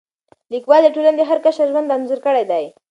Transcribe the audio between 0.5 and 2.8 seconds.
لیکوال د ټولنې د هر قشر ژوند انځور کړی دی.